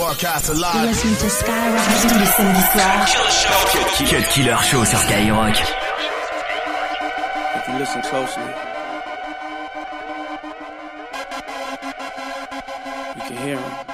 broadcast 0.00 0.48
live. 0.54 0.88
Listen 0.88 1.14
to 1.14 1.28
Skyrock 1.28 1.84
tous 2.08 2.18
les 2.18 2.26
samedis 2.26 2.66
soirs. 2.72 3.08
Cut 4.08 4.28
Killer 4.30 4.56
Show 4.62 4.84
sur 4.84 4.98
Skyrock. 4.98 5.56
If 7.56 7.68
you 7.68 7.78
listen 7.78 8.00
closely, 8.02 8.50
you 13.16 13.22
can 13.28 13.36
hear 13.36 13.58
him. 13.58 13.89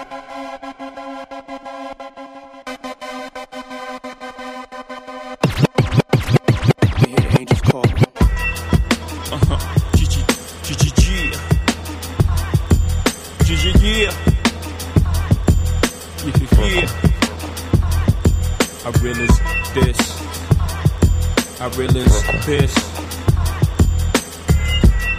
I 21.58 21.68
realize 21.68 22.22
this. 22.44 22.76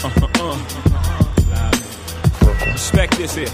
Uh-huh, 0.04 0.28
uh. 0.40 0.58
Respect 2.72 3.18
this 3.18 3.36
here. 3.36 3.48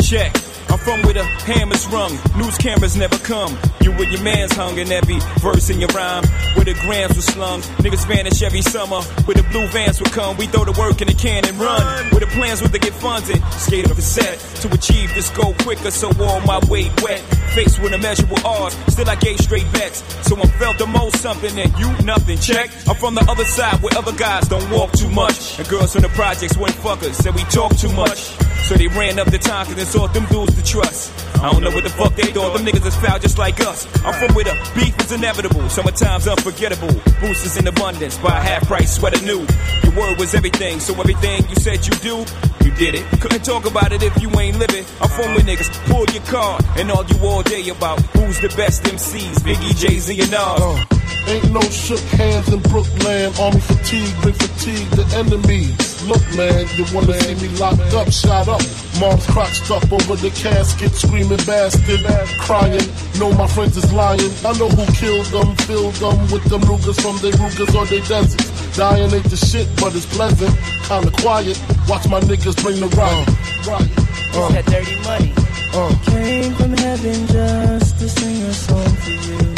Check. 0.00 0.32
I'm 0.70 0.78
from 0.78 1.02
where 1.02 1.14
the 1.14 1.24
hammers 1.24 1.86
rung, 1.88 2.12
news 2.38 2.56
cameras 2.58 2.96
never 2.96 3.18
come. 3.18 3.58
You 3.82 3.90
and 3.92 4.12
your 4.12 4.22
man's 4.22 4.52
hung 4.52 4.78
in 4.78 4.92
every 4.92 5.18
verse 5.40 5.68
in 5.68 5.80
your 5.80 5.90
rhyme. 5.90 6.24
Where 6.54 6.64
the 6.64 6.74
grams 6.74 7.16
were 7.16 7.22
slung, 7.22 7.60
niggas 7.82 8.06
vanish 8.06 8.42
every 8.42 8.62
summer. 8.62 9.00
Where 9.24 9.34
the 9.34 9.42
blue 9.50 9.66
vans 9.68 10.00
would 10.00 10.12
come, 10.12 10.36
we 10.36 10.46
throw 10.46 10.64
the 10.64 10.72
work 10.78 11.00
in 11.00 11.08
the 11.08 11.14
can 11.14 11.44
and 11.46 11.58
run. 11.58 12.06
Where 12.10 12.20
the 12.20 12.26
plans 12.26 12.62
were 12.62 12.68
to 12.68 12.78
get 12.78 12.92
funded, 12.94 13.42
skate 13.52 13.90
up 13.90 13.98
a 13.98 14.02
set 14.02 14.38
to 14.62 14.68
achieve 14.72 15.14
this 15.14 15.30
goal 15.30 15.54
quicker. 15.60 15.90
So 15.90 16.10
all 16.20 16.40
my 16.42 16.60
weight 16.68 16.92
wet, 17.02 17.20
faced 17.54 17.80
with 17.80 17.92
immeasurable 17.92 18.38
odds. 18.44 18.76
Still 18.92 19.08
I 19.08 19.16
gave 19.16 19.38
straight 19.40 19.70
bets, 19.72 20.02
so 20.26 20.36
I 20.36 20.46
felt 20.60 20.78
the 20.78 20.86
most 20.86 21.16
something 21.16 21.58
and 21.58 21.72
you 21.78 21.90
nothing. 22.04 22.38
Check. 22.38 22.70
I'm 22.88 22.96
from 22.96 23.14
the 23.14 23.24
other 23.28 23.44
side 23.44 23.82
where 23.82 23.96
other 23.96 24.12
guys 24.12 24.48
don't 24.48 24.68
walk 24.70 24.92
too 24.92 25.10
much, 25.10 25.58
and 25.58 25.68
girls 25.68 25.92
from 25.92 26.02
the 26.02 26.08
projects 26.10 26.56
went 26.56 26.74
fuckers 26.74 27.14
said 27.14 27.34
we 27.34 27.44
talk 27.44 27.76
too 27.76 27.92
much. 27.92 28.41
So 28.62 28.74
they 28.74 28.86
ran 28.88 29.18
up 29.18 29.30
the 29.30 29.38
time 29.38 29.66
cause 29.66 29.74
they 29.74 29.84
sought 29.84 30.14
them 30.14 30.24
dudes 30.26 30.54
to 30.54 30.62
trust. 30.64 31.12
I 31.42 31.50
don't 31.50 31.62
know 31.62 31.70
what 31.70 31.82
the 31.82 31.90
fuck 31.90 32.14
they 32.14 32.30
thought, 32.32 32.56
them 32.56 32.64
niggas 32.64 32.86
is 32.86 32.94
foul 32.96 33.18
just 33.18 33.36
like 33.36 33.60
us. 33.60 33.86
I'm 34.04 34.14
from 34.14 34.34
where 34.34 34.44
the 34.44 34.54
beef 34.74 34.98
is 35.00 35.12
inevitable, 35.12 35.68
summertime's 35.68 36.28
unforgettable. 36.28 36.94
Boosters 37.20 37.56
in 37.56 37.66
abundance, 37.66 38.16
buy 38.18 38.38
half 38.40 38.66
price 38.68 38.94
sweater 38.96 39.20
new. 39.26 39.44
Your 39.82 39.94
word 39.96 40.18
was 40.18 40.34
everything, 40.34 40.78
so 40.78 40.94
everything 40.94 41.42
you 41.48 41.56
said 41.56 41.84
you 41.86 41.92
do, 41.98 42.24
you 42.64 42.70
did 42.72 42.94
it. 42.94 43.04
Couldn't 43.20 43.44
talk 43.44 43.66
about 43.66 43.92
it 43.92 44.02
if 44.02 44.20
you 44.20 44.28
ain't 44.38 44.58
living. 44.58 44.84
I'm 45.00 45.08
from 45.08 45.34
where 45.34 45.44
niggas 45.44 45.70
pull 45.88 46.06
your 46.12 46.22
card 46.24 46.64
and 46.76 46.90
argue 46.90 47.18
all 47.24 47.42
day 47.42 47.68
about 47.68 48.00
who's 48.16 48.40
the 48.40 48.48
best 48.56 48.82
MCs, 48.84 49.38
Biggie, 49.42 49.76
Jay-Z, 49.76 50.20
and 50.20 50.30
Nas. 50.30 50.40
Uh, 50.40 50.84
ain't 51.28 51.52
no 51.52 51.60
shook 51.60 52.00
hands 52.18 52.52
in 52.52 52.60
Brooklyn. 52.60 53.32
Army 53.40 53.60
fatigue, 53.60 54.14
bring 54.22 54.34
fatigue 54.34 54.88
the 54.96 55.06
enemy. 55.16 55.74
Look, 56.06 56.22
man, 56.36 56.66
you 56.76 56.84
wanna 56.94 57.14
see 57.20 57.34
me 57.38 57.48
locked 57.58 57.94
up, 57.94 58.10
shot 58.10 58.48
up. 58.48 58.62
Mom's 58.98 59.26
crotched 59.26 59.70
up 59.70 59.86
over 59.92 60.16
the 60.16 60.30
casket, 60.34 60.92
screaming 60.92 61.42
bastard, 61.46 62.02
crying. 62.40 62.86
No, 63.18 63.32
my 63.32 63.46
friends 63.46 63.76
is 63.76 63.92
lying. 63.92 64.32
I 64.44 64.52
know 64.58 64.68
who 64.68 64.84
killed 64.98 65.26
them, 65.26 65.54
filled 65.66 65.94
them 65.94 66.18
with 66.30 66.44
them 66.44 66.62
Rugers 66.62 66.98
from 67.00 67.16
their 67.18 67.32
Rugers 67.38 67.74
or 67.74 67.86
their 67.86 68.02
deserts. 68.02 68.50
Dying 68.76 69.12
ain't 69.12 69.24
the 69.24 69.36
shit, 69.36 69.68
but 69.76 69.94
it's 69.94 70.06
pleasant. 70.06 70.56
Kinda 70.88 71.10
quiet. 71.20 71.60
Watch 71.88 72.08
my 72.08 72.20
niggas 72.20 72.51
bring 72.62 72.80
the 72.80 72.88
riot. 72.96 73.28
riot. 73.66 73.90
Uh, 74.34 74.48
that 74.52 74.66
dirty 74.66 74.96
money. 75.04 75.32
uh. 75.74 75.90
Came 76.10 76.54
from 76.54 76.72
heaven 76.72 77.26
just 77.26 77.98
to 77.98 78.08
sing 78.08 78.42
a 78.42 78.52
song 78.52 78.92
for 79.02 79.10
you. 79.10 79.54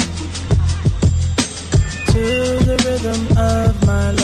To 2.13 2.25
the 2.65 2.77
rhythm 2.85 3.23
of 3.39 3.87
my 3.87 4.11
love 4.11 4.24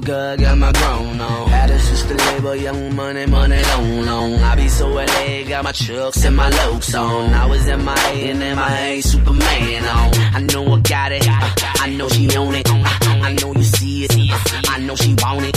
Cuz 0.00 0.36
got 0.40 0.58
my 0.58 0.72
grown 0.72 1.20
on. 1.20 1.48
Had 1.48 1.70
a 1.70 1.78
sister 1.78 2.14
label, 2.14 2.56
young 2.56 2.94
money, 2.94 3.26
money, 3.26 3.62
long, 3.62 4.06
long. 4.06 4.34
I 4.34 4.54
be 4.54 4.68
so 4.68 4.88
LA, 4.88 5.44
got 5.48 5.64
my 5.64 5.72
trucks 5.72 6.24
and 6.24 6.36
my 6.36 6.50
lokes 6.50 6.94
on. 6.98 7.32
I 7.32 7.46
was 7.46 7.66
in 7.66 7.84
my 7.84 7.94
A 8.10 8.30
and 8.30 8.56
my 8.56 8.78
A 8.78 9.00
Superman 9.00 9.84
on. 9.84 10.14
I 10.36 10.40
know 10.52 10.74
I 10.74 10.80
got 10.80 11.12
it, 11.12 11.24
I 11.26 11.88
know 11.96 12.08
she 12.08 12.36
own 12.36 12.54
it. 12.54 12.68
I 12.70 13.32
know 13.32 13.52
you 13.54 13.62
see 13.62 14.04
it, 14.04 14.70
I 14.70 14.78
know 14.78 14.96
she 14.96 15.14
want 15.22 15.44
it. 15.46 15.56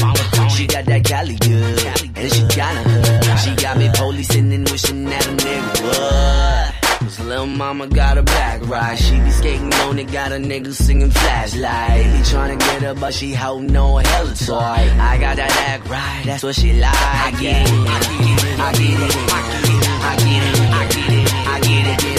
She 0.52 0.68
got 0.68 0.86
that 0.86 1.04
Cali 1.04 1.36
good, 1.36 1.86
and 2.18 2.32
she 2.34 2.42
got 2.58 2.76
her. 2.76 3.38
She 3.38 3.56
got 3.56 3.78
me 3.78 3.90
policing 3.94 4.54
and 4.54 4.70
wishing 4.70 5.06
that 5.06 5.28
a 5.28 5.32
nigga 5.32 5.84
would. 5.84 6.79
Cause 7.00 7.20
little 7.22 7.46
mama 7.46 7.88
got 7.88 8.18
a 8.18 8.24
back 8.24 8.62
ride. 8.68 9.00
She 9.00 9.18
be 9.22 9.30
skating 9.32 9.74
on 9.74 9.98
it, 9.98 10.12
got 10.12 10.34
a 10.34 10.36
nigga 10.36 10.74
singing 10.74 11.10
flashlight. 11.10 12.06
He 12.06 12.22
tryna 12.24 12.60
get 12.60 12.82
her, 12.82 12.94
but 12.94 13.14
she 13.14 13.34
holding 13.34 13.72
no 13.72 13.96
hella 13.98 14.36
toy. 14.36 14.56
I 14.56 15.18
got 15.18 15.38
that 15.38 15.52
act 15.70 15.88
right, 15.90 16.24
that's 16.26 16.44
what 16.44 16.56
she 16.56 16.74
like. 16.74 16.94
I 16.94 17.32
get 17.40 17.68
it, 17.68 17.74
I 17.74 18.00
get 18.02 18.44
it, 18.44 18.60
I 18.60 18.74
get 18.74 19.00
it, 19.00 19.16
I 19.32 19.46
get 19.48 19.64
it, 19.64 19.90
I 20.02 20.16
get 20.18 20.44
it, 20.44 20.72
I 20.74 20.88
get 20.90 21.14
it, 21.14 21.34
I 21.48 21.60
get 21.62 22.16
it, 22.16 22.19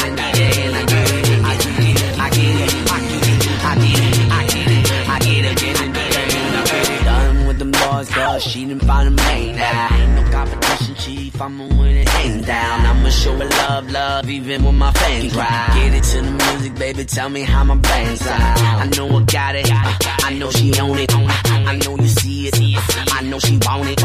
she 8.40 8.64
didn't 8.64 8.84
find 8.84 9.08
a 9.08 9.10
main 9.10 9.56
now. 9.56 9.88
Ain't 9.96 10.14
no 10.14 10.30
competition, 10.30 10.94
chief, 10.96 11.40
I'ma 11.40 11.64
win 11.66 11.96
it 11.96 12.08
hands 12.08 12.46
down. 12.46 12.86
I'ma 12.86 13.08
show 13.10 13.36
her 13.36 13.44
love, 13.44 13.90
love, 13.90 14.28
even 14.28 14.64
when 14.64 14.76
my 14.76 14.92
fans 14.92 15.34
ride. 15.34 15.70
Get 15.74 15.94
it 15.94 16.04
to 16.04 16.22
the 16.22 16.30
music, 16.30 16.74
baby, 16.76 17.04
tell 17.04 17.28
me 17.28 17.42
how 17.42 17.64
my 17.64 17.76
band 17.76 18.18
sound. 18.18 18.58
I 18.60 18.86
know 18.96 19.18
I 19.18 19.22
got 19.24 19.54
it, 19.56 19.68
I 19.70 20.34
know 20.34 20.50
she 20.50 20.78
own 20.80 20.98
it. 20.98 21.14
I 21.14 21.76
know 21.76 21.96
you 21.96 22.08
see 22.08 22.48
it, 22.48 22.56
I 23.12 23.22
know 23.22 23.38
she 23.38 23.58
want 23.58 23.88
it. 23.88 24.00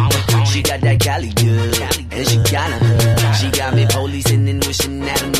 She 0.47 0.61
got 0.61 0.81
that 0.81 0.99
Cali 0.99 1.29
good, 1.29 1.81
and 2.11 2.27
she 2.27 2.37
got 2.51 2.69
her. 2.71 3.33
She 3.33 3.49
got 3.51 3.73
me 3.73 3.85
policing 3.89 4.47
and 4.47 4.65
wishing 4.65 4.99
that 5.01 5.34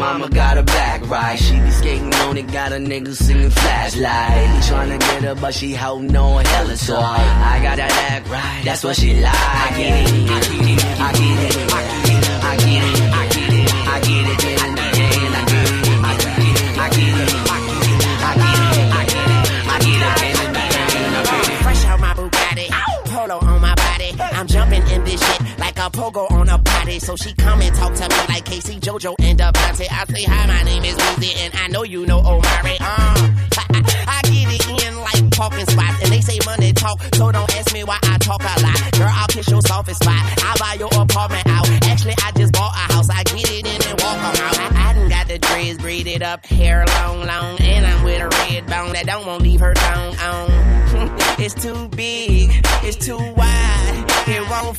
mama 0.00 0.28
got 0.30 0.56
her 0.56 0.62
back 0.62 1.08
right. 1.08 1.38
She 1.38 1.60
be 1.60 1.70
skating 1.70 2.14
on 2.14 2.36
it, 2.38 2.50
got 2.50 2.72
a 2.72 2.76
nigga 2.76 3.14
singing 3.14 3.50
flashlight. 3.50 4.48
Tryna 4.68 4.98
get 4.98 5.22
her, 5.24 5.34
but 5.34 5.54
she 5.54 5.74
holding 5.74 6.10
no 6.10 6.38
hella 6.38 6.76
toy. 6.76 6.96
I 6.96 7.60
got 7.62 7.76
that 7.76 7.92
act 8.10 8.28
right, 8.28 8.62
that's 8.64 8.82
what 8.82 8.96
she 8.96 9.20
like. 9.20 9.34
I 9.34 9.68
get 9.76 9.92
it, 10.00 10.30
I 10.30 10.40
get 10.40 10.64
it, 10.70 11.00
I 11.00 11.12
get 11.20 11.40
it, 11.44 11.56
I 11.70 11.82
get 11.84 12.20
it, 12.20 12.38
I 12.40 12.56
get 12.56 12.82
it, 12.88 13.10
I 13.12 13.28
get 13.36 13.52
it, 13.60 13.70
I 13.92 14.00
get 14.08 14.24
it, 14.32 14.44
and 14.64 14.78
I 14.80 14.88
get 14.96 15.12
it, 15.12 15.30
I 15.30 15.44
get 15.44 16.38
it, 16.40 16.78
I 16.78 16.88
get 16.88 17.16
it, 17.20 17.30
I 17.30 17.58
get 17.60 17.80
it, 17.80 18.16
I 18.20 18.34
get 18.40 18.56
it, 18.60 18.88
I 18.90 19.04
get 19.04 19.28
it, 19.28 20.02
I 20.02 20.18
get 20.18 20.30
it, 20.30 20.56
and 20.96 21.16
I 21.16 21.24
get 21.28 21.48
it. 21.50 21.62
Fresh 21.62 21.84
out 21.84 22.00
my 22.00 22.14
Bugatti, 22.14 22.66
polo 23.12 23.38
on. 23.38 23.59
I'm 24.40 24.46
jumping 24.46 24.80
in 24.88 25.04
this 25.04 25.20
shit 25.20 25.58
like 25.58 25.76
a 25.76 25.90
pogo 25.90 26.30
on 26.30 26.48
a 26.48 26.58
potty. 26.58 26.98
So 26.98 27.14
she 27.14 27.34
come 27.34 27.60
and 27.60 27.74
talk 27.76 27.92
to 27.92 28.08
me 28.08 28.16
like 28.26 28.46
K-Ci, 28.46 28.80
JoJo, 28.80 29.14
and 29.20 29.38
Devontae. 29.38 29.86
I 29.90 30.04
say, 30.06 30.24
hi, 30.24 30.46
my 30.46 30.62
name 30.62 30.82
is 30.82 30.96
Weezy, 30.96 31.44
and 31.44 31.54
I 31.56 31.66
know 31.66 31.82
you 31.82 32.06
know 32.06 32.20
Omari. 32.20 32.78
Uh, 32.80 33.34
I 33.60 34.20
get 34.24 34.48
it 34.48 34.86
in 34.86 34.98
like 34.98 35.30
parking 35.32 35.66
spots, 35.66 36.02
and 36.02 36.10
they 36.10 36.22
say 36.22 36.38
money 36.46 36.72
talk, 36.72 37.02
so 37.16 37.30
don't 37.30 37.54
ask 37.54 37.74
me 37.74 37.84
why 37.84 37.98
I 38.02 38.16
talk 38.16 38.40
a 38.40 38.62
lot. 38.62 38.92
Girl, 38.92 39.10
I'll 39.12 39.26
kiss 39.26 39.46
your 39.50 39.60
softest 39.60 40.02
spot. 40.02 40.16
I'll 40.42 40.56
buy 40.56 40.76
your 40.78 40.88
apartment 40.88 41.46
out. 41.46 41.68
Actually, 41.84 42.14
I 42.24 42.32
just 42.32 42.54
bought 42.54 42.72
a 42.72 42.94
house. 42.94 43.10
I 43.10 43.22
get 43.24 43.44
it 43.46 43.66
in 43.66 43.90
and 43.90 44.00
walk 44.00 44.16
out. 44.16 44.38
I, 44.40 44.88
I 44.88 44.92
done 44.94 45.08
got 45.10 45.28
the 45.28 45.38
dreads 45.38 45.76
braided 45.76 46.22
up, 46.22 46.46
hair 46.46 46.86
long, 46.86 47.26
long, 47.26 47.60
and 47.60 47.84
I'm 47.84 48.04
with 48.04 48.22
a 48.22 48.28
red 48.28 48.66
bone 48.66 48.94
that 48.94 49.04
don't 49.04 49.26
want 49.26 49.42
to 49.42 49.50
leave 49.50 49.60
her 49.60 49.74
tongue 49.74 50.16
on. 50.16 50.70
it's 51.38 51.54
too 51.54 51.88
big, 51.88 52.50
it's 52.82 52.96
too 53.04 53.18
wide, 53.18 53.99
it 54.30 54.48
won't. 54.48 54.70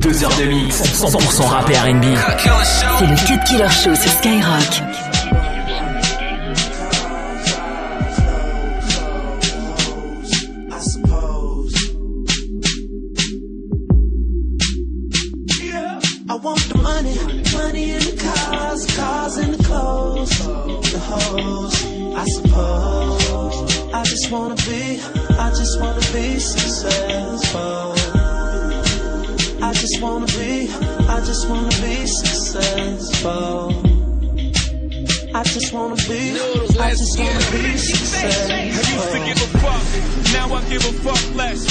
Deux 0.00 0.24
heures 0.24 0.36
de 0.36 0.44
mix, 0.44 0.82
100% 0.82 1.42
rap 1.48 1.68
et 1.68 1.76
R&B. 1.76 2.04
C'est 2.98 3.06
le 3.06 3.16
Cut 3.26 3.44
Killer 3.46 3.68
Show 3.68 3.94
sur 3.94 4.10
Skyrock. 4.10 5.05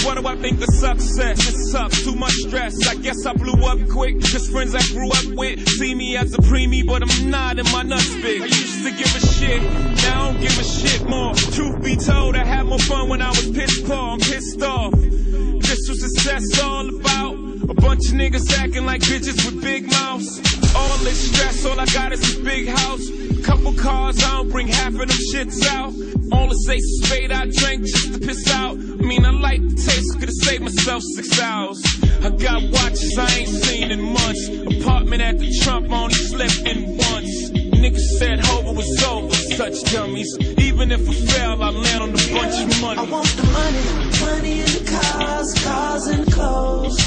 What 0.05 0.17
do 0.19 0.27
I 0.27 0.35
think 0.35 0.61
of 0.61 0.69
success? 0.69 1.39
It 1.49 1.57
sucks, 1.71 2.03
too 2.03 2.15
much 2.15 2.31
stress. 2.31 2.87
I 2.87 2.95
guess 2.95 3.25
I 3.25 3.33
blew 3.33 3.65
up 3.65 3.79
quick, 3.89 4.21
cause 4.21 4.47
friends 4.49 4.75
I 4.75 4.81
grew 4.93 5.09
up 5.09 5.25
with 5.35 5.67
see 5.67 5.95
me 5.95 6.15
as 6.15 6.33
a 6.33 6.37
preemie, 6.37 6.85
but 6.85 7.01
I'm 7.01 7.31
not 7.31 7.57
in 7.57 7.65
my 7.71 7.81
nuts 7.81 8.13
big. 8.21 8.43
I 8.43 8.45
used 8.45 8.83
to 8.85 8.91
give 8.91 9.15
a 9.15 9.25
shit, 9.25 9.61
now 10.03 10.29
I 10.29 10.31
don't 10.31 10.41
give 10.41 10.59
a 10.59 10.63
shit 10.63 11.09
more. 11.09 11.33
Truth 11.33 11.83
be 11.83 11.95
told, 11.95 12.35
I 12.35 12.45
had 12.45 12.65
more 12.67 12.79
fun 12.79 13.09
when 13.09 13.21
I 13.21 13.29
was 13.29 13.49
pissed 13.49 13.85
poor, 13.85 13.95
I'm 13.95 14.19
pissed 14.19 14.61
off. 14.61 14.93
This 14.93 15.89
was 15.89 15.99
success 16.01 16.61
all 16.61 16.87
about. 16.87 17.33
A 17.69 17.73
bunch 17.73 18.07
of 18.09 18.13
niggas 18.13 18.55
acting 18.59 18.85
like 18.85 19.01
bitches 19.01 19.43
with 19.45 19.59
big 19.61 19.89
mouths. 19.89 20.37
All 20.75 20.97
this 20.99 21.31
stress, 21.31 21.65
all 21.65 21.79
I 21.79 21.85
got 21.87 22.13
is 22.13 22.21
this 22.21 22.35
big 22.35 22.67
house. 22.67 23.14
Couple 23.45 23.73
cars, 23.73 24.23
I 24.23 24.37
don't 24.37 24.49
bring 24.49 24.67
half 24.67 24.87
of 24.87 24.97
them 24.97 25.09
shits 25.31 25.65
out. 25.67 25.93
All 26.31 26.47
the 26.47 26.71
ace 26.73 27.05
spade 27.05 27.31
I 27.31 27.45
drank 27.45 27.85
just 27.85 28.13
to 28.13 28.19
piss 28.19 28.49
out. 28.51 28.71
I 28.71 29.05
mean, 29.05 29.23
I 29.23 29.29
like 29.29 29.61
the 29.61 29.75
taste, 29.75 30.19
could've 30.19 30.33
saved 30.33 30.63
myself 30.63 31.03
six 31.15 31.39
hours. 31.39 31.79
I 32.23 32.29
got 32.31 32.63
watches 32.71 33.15
I 33.17 33.29
ain't 33.37 33.49
seen 33.49 33.91
in 33.91 34.01
months. 34.01 34.47
Apartment 34.81 35.21
at 35.21 35.37
the 35.37 35.51
Trump, 35.61 35.91
only 35.91 36.15
slept 36.15 36.57
in 36.65 36.97
once. 36.97 37.51
Niggas 37.51 38.17
said 38.17 38.39
Hova 38.39 38.71
was 38.71 39.03
over, 39.03 39.31
such 39.31 39.91
dummies. 39.93 40.35
Even 40.57 40.91
if 40.91 41.07
I 41.07 41.13
fail, 41.13 41.61
I 41.61 41.69
land 41.69 42.01
on 42.01 42.09
a 42.09 42.23
bunch 42.33 42.73
of 42.73 42.81
money. 42.81 42.99
I 42.99 43.03
want 43.03 43.27
the 43.27 43.43
money, 43.43 43.85
money 44.25 44.59
in 44.61 44.71
the 44.73 44.85
cars, 44.89 45.53
cars 45.63 46.07
and 46.07 46.31
clothes, 46.33 46.97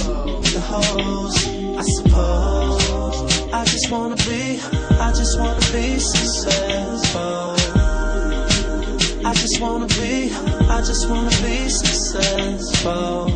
the 0.54 0.60
hoes. 0.60 1.48
I 1.78 1.82
suppose. 1.82 3.52
I 3.52 3.64
just 3.64 3.90
wanna 3.90 4.16
be, 4.16 4.60
just 5.38 5.46
wanna 5.46 5.72
be 5.72 5.98
successful. 6.00 7.54
I 9.24 9.32
just 9.34 9.60
wanna 9.60 9.86
be, 9.86 10.32
I 10.68 10.78
just 10.80 11.08
wanna 11.08 11.30
be 11.42 11.68
successful. 11.68 13.30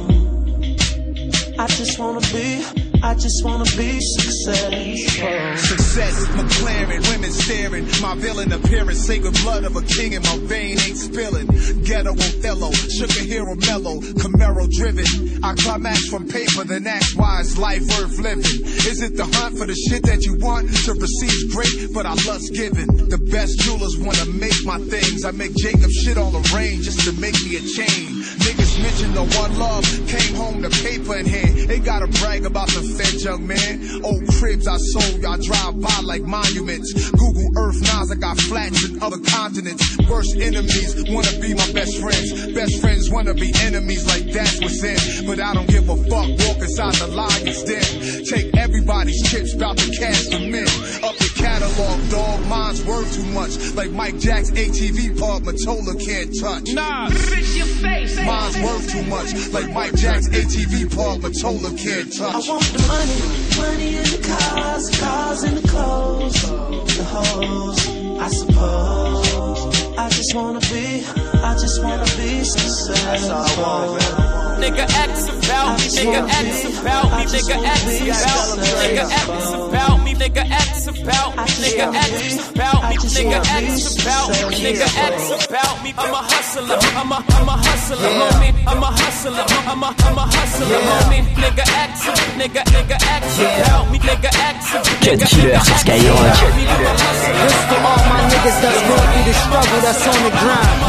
I 1.59 1.67
just 1.69 1.99
wanna 2.01 2.21
be, 2.33 2.65
I 3.03 3.15
just 3.15 3.45
wanna 3.45 3.65
be 3.77 3.99
successful. 4.01 5.57
Success, 5.59 6.25
McLaren, 6.39 7.03
women 7.11 7.33
staring. 7.33 7.85
My 8.01 8.15
villain 8.15 8.53
appearance, 8.53 9.05
sacred 9.05 9.35
blood 9.43 9.65
of 9.65 9.75
a 9.75 9.83
king 9.83 10.13
in 10.13 10.23
my 10.23 10.39
vein 10.43 10.79
ain't 10.79 10.97
spilling. 10.97 11.49
Ghetto 11.83 12.13
Othello, 12.13 12.71
sugar 12.71 13.27
hero 13.27 13.57
mellow, 13.67 13.99
Camaro 14.23 14.71
driven. 14.71 15.05
I 15.43 15.55
climax 15.55 16.07
from 16.09 16.29
paper, 16.29 16.63
then 16.63 16.87
ask 16.87 17.19
why 17.19 17.41
is 17.41 17.59
life 17.59 17.83
worth 17.99 18.19
living? 18.21 18.63
Is 18.87 19.03
it 19.03 19.17
the 19.17 19.25
hunt 19.25 19.59
for 19.59 19.67
the 19.67 19.75
shit 19.75 20.05
that 20.05 20.25
you 20.25 20.39
want 20.39 20.71
to 20.71 20.95
receive 20.95 21.51
great, 21.51 21.93
but 21.93 22.07
I 22.07 22.15
lust 22.31 22.55
giving? 22.55 23.09
The 23.09 23.19
best 23.19 23.59
jewelers 23.61 23.99
wanna 23.99 24.27
make 24.39 24.65
my 24.65 24.79
things. 24.79 25.25
I 25.25 25.33
make 25.33 25.55
Jacob 25.57 25.91
shit 25.91 26.17
all 26.17 26.31
the 26.31 26.45
rain 26.55 26.83
just 26.83 27.01
to 27.01 27.13
make 27.19 27.35
me 27.43 27.57
a 27.57 27.63
chain. 27.67 28.23
Niggas 28.47 28.79
the 29.15 29.25
one 29.39 29.59
love, 29.59 29.85
came 30.09 30.35
home 30.35 30.63
to 30.63 30.71
paper 30.83 31.17
in 31.17 31.27
hand. 31.27 31.69
They 31.69 31.79
gotta 31.79 32.07
brag 32.21 32.45
about 32.45 32.69
the 32.69 32.83
fed 32.83 33.21
young 33.23 33.47
man. 33.47 34.05
Old 34.05 34.27
cribs 34.39 34.67
I 34.67 34.77
sold, 34.77 35.23
y'all 35.23 35.39
drive 35.39 35.81
by 35.81 36.01
like 36.03 36.23
monuments. 36.23 36.93
Google 37.11 37.49
Earth 37.57 37.81
Nas, 37.81 38.11
I 38.11 38.17
got 38.17 38.39
flats 38.39 38.85
in 38.89 39.03
other 39.03 39.19
continents. 39.19 39.83
Worst 40.09 40.37
enemies 40.37 41.05
wanna 41.09 41.33
be 41.41 41.55
my 41.55 41.69
best 41.73 41.99
friends. 42.01 42.53
Best 42.53 42.81
friends 42.81 43.11
wanna 43.11 43.35
be 43.35 43.53
enemies 43.63 44.07
like 44.07 44.25
that's 44.33 44.61
what's 44.61 44.83
in. 44.83 45.27
But 45.27 45.41
I 45.41 45.55
don't 45.55 45.69
give 45.69 45.89
a 45.89 45.97
fuck, 45.97 46.29
walk 46.47 46.59
inside 46.59 46.95
the 46.95 47.09
lion's 47.09 47.63
den. 47.65 48.25
Take 48.25 48.57
everybody's 48.57 49.21
chips, 49.31 49.55
bout 49.55 49.77
to 49.79 49.89
cash 49.97 50.27
them 50.29 50.55
in. 50.55 50.69
Up 51.05 51.17
the 51.17 51.31
catalog, 51.37 51.99
dog, 52.11 52.47
mine's 52.47 52.85
worth 52.85 53.15
too 53.15 53.27
much. 53.33 53.57
Like 53.75 53.91
Mike 53.91 54.19
Jack's 54.19 54.51
ATV 54.51 55.19
pub, 55.19 55.43
Mottola 55.43 55.95
can't 56.01 56.31
touch. 56.41 56.73
Nah, 56.73 57.09
your 57.09 57.67
face. 57.67 58.17
Mine's 58.17 58.57
worth 58.59 58.91
too 58.93 59.02
much. 59.09 59.33
Like 59.53 59.71
Mike 59.73 59.95
Jack's 59.95 60.29
ATV 60.29 60.95
pub, 60.95 61.21
Mottola 61.21 61.77
can't 61.79 62.13
touch. 62.13 62.35
I 62.35 62.53
want 62.53 62.65
the 62.65 62.79
money, 62.89 63.19
money 63.57 63.97
in 63.97 64.05
the 64.05 64.21
cars, 64.27 64.91
cars 64.99 65.45
in 65.45 65.55
the 65.57 65.69
clothes, 65.69 66.43
the 66.43 67.05
hoes, 67.05 67.89
I 68.19 68.29
suppose. 68.29 69.99
I 69.99 70.09
just 70.09 70.35
wanna 70.35 70.61
be, 70.61 71.05
I 71.43 71.55
just 71.55 71.83
wanna 71.83 72.07
be 72.17 72.45
successful. 72.45 74.42
Nigga 74.63 74.87
X 74.87 75.27
about 75.27 75.75
me, 75.77 75.87
nigga 75.91 76.23
X 76.23 76.79
about 76.79 77.11
me, 77.19 77.25
nigga 77.35 77.57
X 77.67 77.83
about 77.99 78.55
me, 78.63 78.69
nigga 78.79 79.05
X 79.11 79.59
about 79.59 80.05
me, 80.05 80.15
nigga 80.15 80.45
X 80.55 80.87
about 80.87 81.35
me, 81.35 81.47
nigga 81.59 81.87
X 81.91 82.49
about 82.49 82.83
me, 82.89 82.95
nigga 82.95 83.43
X 83.59 83.99
about 83.99 84.31
me, 84.31 84.55
nigga 84.63 84.87
X 84.87 85.47
about 85.49 85.83
me. 85.83 85.91
I'm 85.99 86.15
a 86.15 86.23
hustler, 86.31 86.79
I'm 86.79 87.11
a 87.11 87.19
I'm 87.35 87.49
a 87.49 87.57
hustler, 87.59 88.07
homie. 88.07 88.55
I'm 88.69 88.83
a 88.83 88.87
hustler, 88.87 89.45
I'm 89.67 89.83
a 89.83 89.87
I'm 89.99 90.19
a 90.19 90.25
hustler, 90.31 90.79
homie. 90.79 91.23
Nigga 91.43 91.67
X, 91.91 92.07
nigga 92.39 92.63
nigga 92.71 92.97
X 93.19 93.41
about 93.41 93.91
me, 93.91 93.99
nigga 93.99 94.31
X. 94.31 94.52
Cut 94.73 95.21
Killer 95.29 95.61
sur 95.61 95.77
Skyrock. 95.77 96.33
This 96.33 97.61
for 97.69 97.77
all 97.85 98.01
my 98.09 98.25
niggas 98.25 98.57
that's 98.63 98.81
going 98.89 99.09
through 99.13 99.27
the 99.29 99.35
struggle 99.37 99.81
that's 99.85 100.07
on 100.09 100.17
the 100.25 100.33
grind. 100.41 100.81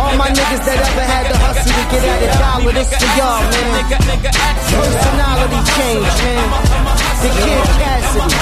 All 0.00 0.16
my 0.16 0.32
niggas 0.32 0.64
that 0.64 0.80
ever 0.80 1.04
had 1.04 1.28
to 1.28 1.36
hustle 1.44 1.68
to 1.76 1.84
get 1.92 2.08
at 2.08 2.24
a 2.24 2.32
dollar, 2.40 2.72
this 2.72 2.88
for 2.88 3.04
y'all, 3.20 3.44
man. 3.52 3.84
Personality 4.64 5.60
change, 5.76 6.08
man. 6.24 6.48
The 7.20 7.28
kid 7.36 7.68
Cassidy. 7.84 8.32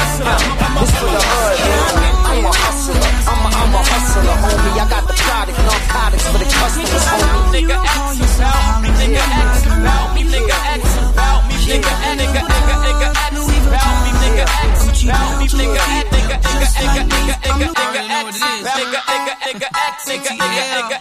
This 0.78 0.92
for 1.02 1.10
the 1.10 1.18
hood, 1.18 1.58
man. 1.58 1.98
I'm 2.28 2.44
a 2.46 2.52
hustler, 2.54 3.10
I'm 3.26 3.42
a, 3.42 3.50
I'm 3.58 3.74
a 3.74 3.82
hustler, 3.90 4.38
homie. 4.38 4.78
I 4.78 4.86
got 4.86 5.02
the 5.10 5.18
product, 5.18 5.58
narcotics 5.58 6.26
for 6.30 6.38
the 6.38 6.46
customers, 6.46 7.06
homie. 7.10 7.58
Nigga 7.58 7.74
X 7.74 8.38
about 8.38 8.86
me, 8.86 8.88
nigga 9.02 9.18
X 9.18 9.66
about 9.66 10.14
me, 10.14 10.22
nigga 10.30 10.54
X 10.78 10.97
nigga 20.50 20.98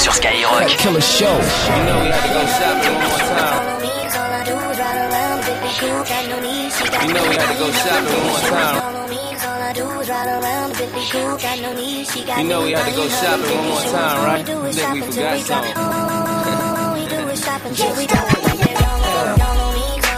Killer 0.00 0.12
sur 0.12 0.14
Skyrock. 0.14 0.66
Killer 0.78 1.00
Show. 1.00 1.26
You 1.26 1.84
know 1.84 2.00
we 2.00 2.08
had 2.08 2.22
to 2.22 2.32
go 2.32 2.44
shopping 2.46 2.94
one 2.94 3.08
more 3.08 3.18
time. 3.18 3.70
You 7.08 7.14
know 7.14 7.24
we 7.28 7.36
had 7.36 7.48
to 7.50 7.58
go 7.58 7.70
shopping 7.70 8.16
one 8.16 8.26
more 8.26 8.40
time. 8.40 8.76
You 12.38 12.44
know 12.48 12.60
we 12.62 12.72
had 12.72 12.86
to 12.86 12.92
go 12.96 13.08
shopping 13.08 13.58
one 13.58 13.68
more 13.68 13.82
time, 13.82 14.24
right? 14.24 14.38
You 14.38 14.44
think 14.46 14.92
we 14.94 15.00
forgot 15.02 15.40
something? 15.40 15.74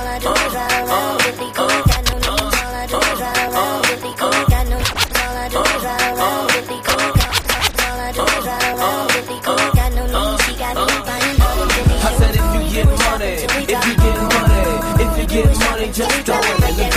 I 0.04 0.24
oh, 0.24 0.38
oh, 0.90 1.38
oh. 1.38 1.51
Throw 15.92 16.06
it 16.06 16.70
in 16.70 16.76
the 16.76 16.91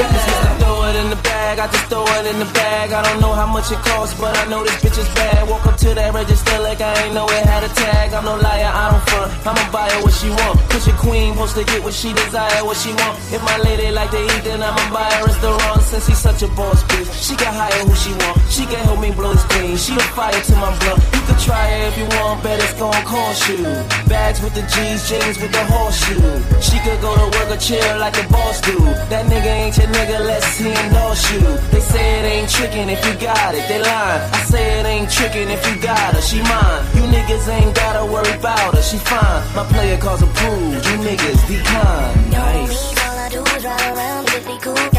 I 1.65 1.67
just 1.67 1.89
throw 1.89 2.05
it 2.05 2.29
in 2.29 2.37
the 2.37 2.45
bag. 2.53 2.93
I 2.93 3.01
don't 3.01 3.19
know 3.19 3.33
how 3.33 3.49
much 3.49 3.71
it 3.71 3.81
costs, 3.89 4.13
but 4.21 4.37
I 4.37 4.45
know 4.45 4.61
this 4.61 4.77
bitch 4.85 5.01
is 5.01 5.09
bad. 5.17 5.49
Walk 5.49 5.65
up 5.65 5.77
to 5.81 5.95
that 5.97 6.13
register 6.13 6.59
like 6.61 6.79
I 6.79 6.93
ain't 7.01 7.15
know 7.17 7.25
it 7.25 7.41
had 7.41 7.63
a 7.65 7.71
tag. 7.73 8.13
I'm 8.13 8.23
no 8.23 8.37
liar, 8.37 8.69
I 8.69 8.93
don't 8.93 9.01
front. 9.09 9.33
I'ma 9.49 9.65
buy 9.73 9.89
her 9.89 10.01
what 10.05 10.13
she 10.13 10.29
want. 10.29 10.61
Cause 10.69 10.85
your 10.85 10.95
queen 11.01 11.33
supposed 11.33 11.57
to 11.57 11.65
get 11.65 11.81
what 11.81 11.95
she 11.97 12.13
desire, 12.13 12.61
what 12.61 12.77
she 12.77 12.93
want. 12.93 13.17
If 13.33 13.41
my 13.41 13.57
lady 13.65 13.89
like 13.89 14.11
to 14.11 14.21
eat, 14.21 14.43
then 14.45 14.61
I'ma 14.61 14.93
buy 14.93 15.09
her 15.09 15.25
restaurant. 15.25 15.81
Since 15.89 16.05
she's 16.05 16.21
such 16.21 16.45
a 16.45 16.49
boss 16.53 16.83
bitch, 16.85 17.09
she 17.17 17.33
can 17.33 17.49
hire 17.49 17.81
who 17.81 17.95
she 17.97 18.13
want. 18.13 18.37
She 18.45 18.69
can 18.69 18.85
help 18.85 19.01
me 19.01 19.09
blow 19.09 19.33
this 19.33 19.45
clean. 19.49 19.77
She 19.77 19.97
a 19.97 20.05
fire 20.13 20.37
to 20.37 20.53
my 20.61 20.69
blunt. 20.85 21.01
You 21.17 21.21
can 21.25 21.37
try 21.41 21.65
it 21.65 21.89
if 21.89 21.97
you 21.97 22.05
want, 22.21 22.45
bet 22.45 22.61
it's 22.61 22.77
gon' 22.77 22.93
cost 23.09 23.49
you. 23.49 23.65
Bags 24.05 24.37
with 24.41 24.53
the 24.53 24.61
G's, 24.69 25.09
jeans 25.09 25.41
with 25.41 25.49
the 25.49 25.65
horseshoe. 25.65 26.21
She 26.61 26.77
could 26.85 27.01
go 27.01 27.09
to 27.09 27.25
work 27.33 27.49
or 27.49 27.57
chill 27.57 27.97
like 27.97 28.21
a 28.21 28.25
boss 28.29 28.61
do. 28.61 28.77
That 29.09 29.25
nigga 29.25 29.49
ain't 29.49 29.77
your 29.77 29.87
nigga, 29.87 30.21
let's 30.25 30.45
see 30.45 30.69
endorse 30.69 31.25
you. 31.33 31.54
They 31.71 31.79
say 31.79 32.19
it 32.19 32.25
ain't 32.25 32.49
trickin' 32.49 32.89
if 32.89 33.05
you 33.05 33.13
got 33.19 33.55
it, 33.55 33.67
they 33.67 33.81
lying. 33.81 34.21
I 34.33 34.43
say 34.43 34.79
it 34.79 34.85
ain't 34.85 35.09
trickin' 35.09 35.49
if 35.49 35.65
you 35.67 35.81
got 35.81 36.13
her, 36.13 36.21
she 36.21 36.41
mine. 36.41 36.83
You 36.95 37.03
niggas 37.15 37.47
ain't 37.47 37.75
gotta 37.75 38.05
worry 38.05 38.31
about 38.31 38.75
her, 38.75 38.81
she 38.81 38.97
fine. 38.97 39.41
My 39.55 39.65
player 39.73 39.97
calls 39.97 40.21
approved, 40.21 40.85
you 40.85 40.97
niggas 41.07 41.47
decline. 41.47 42.31
Nice. 42.31 42.93
If 42.93 44.94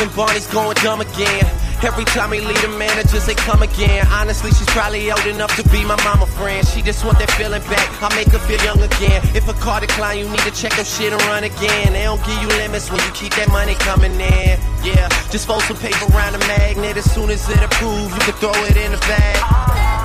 in 0.00 0.08
Barney's 0.14 0.46
going 0.48 0.74
dumb 0.82 1.00
again. 1.00 1.46
Every 1.82 2.04
time 2.04 2.30
we 2.30 2.40
leave 2.40 2.60
the 2.62 2.68
managers, 2.68 3.26
they 3.26 3.34
come 3.34 3.62
again. 3.62 4.06
Honestly, 4.10 4.50
she's 4.50 4.66
probably 4.70 5.10
old 5.10 5.26
enough 5.26 5.54
to 5.56 5.62
be 5.70 5.84
my 5.84 5.96
mama 6.02 6.26
friend. 6.26 6.66
She 6.66 6.82
just 6.82 7.04
want 7.04 7.18
that 7.20 7.30
feeling 7.32 7.62
back. 7.62 8.02
I 8.02 8.14
make 8.16 8.28
her 8.28 8.38
feel 8.38 8.62
young 8.64 8.80
again. 8.82 9.22
If 9.34 9.48
a 9.48 9.54
car 9.54 9.80
decline, 9.80 10.18
you 10.18 10.28
need 10.28 10.40
to 10.40 10.50
check 10.50 10.74
your 10.76 10.84
shit 10.84 11.12
and 11.12 11.22
run 11.22 11.44
again. 11.44 11.92
They 11.92 12.02
don't 12.02 12.22
give 12.24 12.40
you 12.42 12.48
limits 12.48 12.90
when 12.90 13.00
you 13.00 13.12
keep 13.12 13.34
that 13.34 13.48
money 13.50 13.74
coming 13.74 14.12
in. 14.12 14.58
Yeah, 14.82 15.08
just 15.30 15.46
fold 15.46 15.62
some 15.62 15.76
paper 15.76 16.04
around 16.12 16.34
a 16.34 16.38
magnet. 16.50 16.96
As 16.96 17.10
soon 17.14 17.30
as 17.30 17.48
it 17.48 17.62
approves, 17.62 18.12
you 18.12 18.20
can 18.26 18.34
throw 18.34 18.54
it 18.66 18.76
in 18.76 18.92
the 18.92 18.98
bag. 19.06 19.97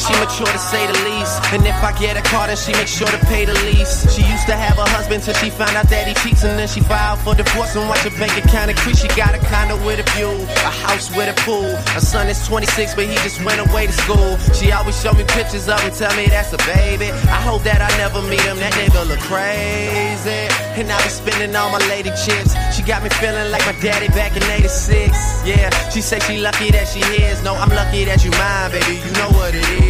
She 0.00 0.16
mature 0.16 0.48
to 0.48 0.58
say 0.58 0.80
the 0.88 0.96
least. 1.04 1.36
And 1.52 1.60
if 1.66 1.76
I 1.84 1.92
get 1.92 2.16
a 2.16 2.24
car, 2.24 2.46
then 2.48 2.56
she 2.56 2.72
makes 2.72 2.90
sure 2.90 3.06
to 3.06 3.20
pay 3.28 3.44
the 3.44 3.52
lease. 3.68 4.08
She 4.08 4.24
used 4.24 4.46
to 4.48 4.56
have 4.56 4.78
a 4.78 4.88
husband 4.96 5.22
till 5.22 5.34
she 5.34 5.50
found 5.50 5.76
out 5.76 5.92
that 5.92 6.08
he 6.08 6.14
cheats. 6.24 6.42
And 6.42 6.58
then 6.58 6.68
she 6.68 6.80
filed 6.80 7.20
for 7.20 7.34
divorce 7.34 7.76
and 7.76 7.86
watch 7.86 8.08
her 8.08 8.14
bank 8.16 8.32
account 8.40 8.70
increase. 8.70 8.98
She 9.04 9.08
got 9.12 9.36
a 9.36 9.40
condo 9.52 9.76
with 9.84 10.00
a 10.00 10.06
view, 10.16 10.32
a 10.64 10.72
house 10.88 11.12
with 11.14 11.28
a 11.28 11.36
pool. 11.44 11.76
Her 11.92 12.00
son 12.00 12.28
is 12.28 12.40
26, 12.48 12.94
but 12.94 13.04
he 13.04 13.14
just 13.20 13.44
went 13.44 13.60
away 13.60 13.86
to 13.86 13.92
school. 13.92 14.40
She 14.56 14.72
always 14.72 14.96
show 14.96 15.12
me 15.12 15.24
pictures 15.36 15.68
of 15.68 15.78
him, 15.84 15.92
tell 15.92 16.16
me 16.16 16.26
that's 16.32 16.52
a 16.56 16.60
baby. 16.64 17.12
I 17.28 17.40
hope 17.44 17.62
that 17.68 17.84
I 17.84 17.90
never 18.00 18.22
meet 18.24 18.40
him. 18.40 18.56
That 18.56 18.72
nigga 18.72 19.04
look 19.04 19.20
crazy. 19.28 20.48
And 20.80 20.88
I 20.88 20.96
be 21.04 21.10
spending 21.12 21.54
all 21.54 21.68
my 21.68 21.82
lady 21.92 22.08
chips. 22.16 22.56
She 22.72 22.80
got 22.82 23.02
me 23.04 23.10
feeling 23.20 23.52
like 23.52 23.64
my 23.68 23.76
daddy 23.84 24.08
back 24.16 24.32
in 24.32 24.42
86. 24.48 25.12
Yeah, 25.44 25.68
she 25.90 26.00
say 26.00 26.18
she 26.20 26.40
lucky 26.40 26.70
that 26.70 26.88
she 26.88 27.04
is. 27.20 27.42
No, 27.42 27.54
I'm 27.54 27.68
lucky 27.68 28.04
that 28.04 28.24
you 28.24 28.30
mine, 28.32 28.72
baby. 28.72 28.96
You 28.96 29.12
know 29.20 29.28
what 29.36 29.52
it 29.54 29.68
is. 29.84 29.89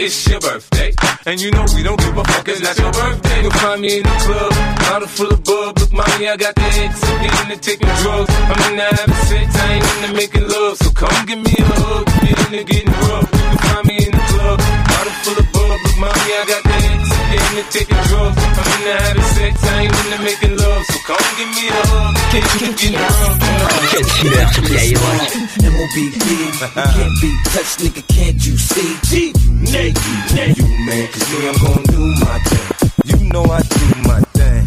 It's 0.00 0.26
your 0.26 0.40
birthday. 0.40 0.92
And 1.26 1.40
you 1.40 1.50
know 1.50 1.64
we 1.76 1.82
don't 1.82 2.00
give 2.00 2.16
a 2.16 2.24
fuck, 2.24 2.48
it's 2.48 2.60
not 2.60 2.76
your 2.78 2.92
birthday. 2.92 3.42
You'll 3.42 3.60
find 3.60 3.80
me 3.80 3.98
in 3.98 4.02
the 4.02 4.16
club, 4.24 4.52
bottle 4.88 5.08
full 5.08 5.32
of 5.32 5.44
bub. 5.44 5.78
Look, 5.78 5.92
mommy, 5.92 6.28
I 6.28 6.36
got 6.36 6.54
the 6.54 6.64
X, 6.64 7.04
I'm 7.04 7.20
getting 7.20 7.50
into 7.52 7.58
taking 7.60 7.92
drugs. 8.00 8.32
I'm 8.32 8.60
into 8.72 8.86
having 8.96 9.20
sex, 9.28 9.48
I 9.56 9.66
ain't 9.76 9.84
into 9.84 10.10
making 10.16 10.46
love. 10.48 10.76
So 10.78 10.90
come 10.90 11.26
give 11.26 11.38
me 11.38 11.52
a 11.52 11.64
hug, 11.64 12.06
get 12.24 12.38
into 12.48 12.64
getting 12.64 12.94
rough. 13.04 13.28
You 13.28 13.44
can 13.44 13.60
find 13.60 13.84
me 13.86 13.96
in 14.00 14.12
the 14.16 14.24
club, 14.32 14.58
bottle 14.88 15.16
full 15.20 15.36
of 15.36 15.46
bub. 15.52 15.76
Look, 15.84 15.96
mommy, 16.00 16.32
I 16.32 16.42
got 16.48 16.62
the 16.64 16.76
X, 16.80 17.02
I'm 17.12 17.24
getting 17.28 17.58
into 17.60 17.64
taking 17.68 18.00
drugs. 18.08 18.36
I'm 18.40 18.68
into 18.72 18.94
having 19.04 19.28
sex, 19.36 19.54
I 19.60 19.72
ain't 19.84 19.92
into 19.92 20.18
making 20.24 20.54
love. 20.56 20.82
So 20.88 20.96
come 21.04 21.28
give 21.36 21.50
me 21.52 21.64
a 21.68 21.76
hug, 21.76 21.89
get 22.30 22.44
killer 22.76 23.08
sur 23.90 24.04
Skyrock. 24.48 25.30
M.O.B.B. 25.62 26.26
Can't 26.74 27.20
be 27.20 27.30
touched, 27.44 27.80
nigga, 27.80 28.02
can't 28.08 28.46
you 28.46 28.56
see? 28.56 28.96
G, 29.04 29.32
Nate, 29.50 29.98
You 30.56 30.66
man, 30.86 31.08
cause 31.08 31.26
me, 31.32 31.48
I'm 31.48 31.56
gon' 31.58 31.82
do 31.84 31.98
my 32.24 32.38
thing. 32.38 32.68
You 33.04 33.32
know 33.32 33.44
I 33.44 33.60
do 33.62 33.86
my 34.08 34.20
thing. 34.20 34.64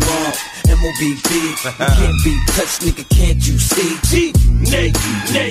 Mob. 0.00 0.34
Can't 1.76 2.24
be 2.24 2.32
touched, 2.48 2.82
nigga, 2.82 3.08
can't 3.08 3.46
you 3.46 3.58
see? 3.58 3.98
G, 4.08 4.32
Nate, 4.60 4.96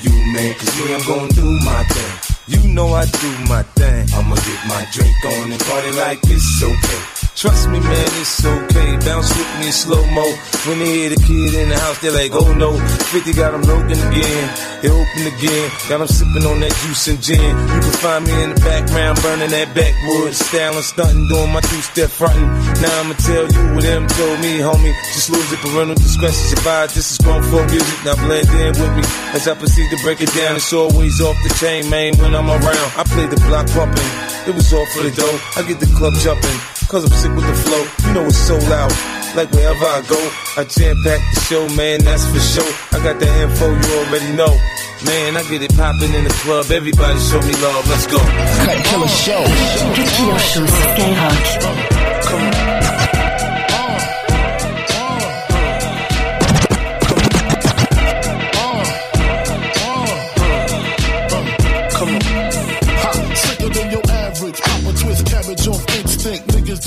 you 0.04 0.12
man, 0.34 0.54
cause 0.56 0.80
me, 0.80 0.94
I'm 0.94 1.02
gon' 1.08 1.30
do 1.30 1.60
my 1.64 1.84
thing. 1.84 2.28
You 2.48 2.74
know 2.74 2.94
I 2.94 3.06
do 3.06 3.30
my 3.48 3.64
thing. 3.64 4.08
I'ma 4.14 4.36
get 4.36 4.68
my 4.68 4.86
drink 4.92 5.16
on 5.26 5.52
and 5.52 5.62
party 5.62 5.92
like 5.92 6.20
it's 6.24 6.64
okay. 6.64 7.17
Trust 7.38 7.70
me, 7.70 7.80
man, 7.80 8.10
it's 8.18 8.44
okay. 8.44 8.98
Bounce 9.06 9.30
with 9.30 9.52
me 9.62 9.70
slow 9.70 10.02
mo. 10.10 10.26
When 10.66 10.82
they 10.82 11.06
hear 11.06 11.10
the 11.14 11.22
kid 11.22 11.54
in 11.54 11.70
the 11.70 11.78
house, 11.78 12.02
they're 12.02 12.10
like, 12.10 12.34
oh 12.34 12.50
no. 12.58 12.74
50 13.14 13.30
got 13.38 13.54
them 13.54 13.62
broken 13.62 13.94
again. 13.94 14.46
They 14.82 14.90
open 14.90 15.22
again. 15.22 15.70
Got 15.86 16.02
them 16.02 16.10
sipping 16.10 16.50
on 16.50 16.58
that 16.66 16.74
juice 16.82 17.06
and 17.14 17.22
gin. 17.22 17.38
You 17.38 17.80
can 17.86 17.96
find 18.02 18.26
me 18.26 18.34
in 18.42 18.58
the 18.58 18.60
background, 18.66 19.22
burning 19.22 19.54
that 19.54 19.70
backwood. 19.78 20.34
Styling, 20.34 20.82
stunting, 20.82 21.30
doing 21.30 21.54
my 21.54 21.62
two 21.62 21.78
step 21.86 22.10
fronting. 22.10 22.50
Now 22.82 23.06
I'ma 23.06 23.14
tell 23.22 23.46
you 23.46 23.62
what 23.78 23.86
them 23.86 24.10
told 24.18 24.38
me, 24.42 24.58
homie. 24.58 24.98
Just 25.14 25.30
lose 25.30 25.46
it, 25.54 25.62
parental 25.62 25.94
discretion 25.94 26.58
advised. 26.58 26.98
This 26.98 27.14
is 27.14 27.22
grown 27.22 27.46
folk 27.54 27.70
music. 27.70 28.02
Now 28.02 28.18
blend 28.18 28.50
in 28.50 28.74
with 28.82 28.94
me 28.98 29.06
as 29.38 29.46
I 29.46 29.54
proceed 29.54 29.94
to 29.94 29.98
break 30.02 30.26
it 30.26 30.34
down. 30.34 30.58
It's 30.58 30.74
always 30.74 31.22
off 31.22 31.38
the 31.46 31.54
chain, 31.62 31.86
man, 31.94 32.18
when 32.18 32.34
I'm 32.34 32.50
around. 32.50 32.90
I 32.98 33.06
play 33.06 33.30
the 33.30 33.38
block 33.46 33.70
pumping. 33.78 34.10
It 34.50 34.58
was 34.58 34.74
all 34.74 34.90
for 34.90 35.06
the 35.06 35.14
dough. 35.14 35.38
I 35.54 35.62
get 35.70 35.78
the 35.78 35.92
club 35.94 36.18
jumping. 36.26 36.77
Cause 36.88 37.04
I'm 37.04 37.12
sick 37.12 37.36
with 37.36 37.46
the 37.46 37.54
flow. 37.54 37.84
You 38.08 38.14
know 38.14 38.26
it's 38.28 38.38
so 38.38 38.56
loud. 38.72 38.92
Like 39.36 39.52
wherever 39.52 39.86
I 39.86 40.02
go, 40.08 40.18
I 40.56 40.64
jam 40.64 40.96
pack 41.04 41.20
the 41.34 41.40
show, 41.42 41.68
man, 41.76 42.00
that's 42.04 42.26
for 42.32 42.40
sure. 42.40 42.74
I 42.92 43.04
got 43.04 43.20
the 43.20 43.28
info, 43.44 43.68
you 43.68 44.08
already 44.08 44.32
know. 44.34 44.56
Man, 45.06 45.36
I 45.38 45.44
get 45.44 45.62
it 45.62 45.76
popping 45.76 46.14
in 46.14 46.24
the 46.24 46.34
club. 46.42 46.72
Everybody 46.72 47.20
show 47.20 47.42
me 47.42 47.54
love. 47.62 47.88
Let's 47.90 48.08
go. 48.08 48.18
Cut 48.18 48.84
Killer 48.86 49.08
Show. 49.08 49.44
Cut 49.94 50.08
Killer 50.16 50.40
Show. 50.40 51.87